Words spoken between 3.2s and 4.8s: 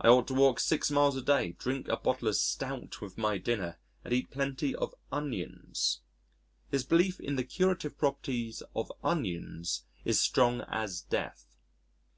dinner, and eat plenty